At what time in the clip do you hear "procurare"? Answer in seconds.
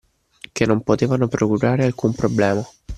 1.27-1.83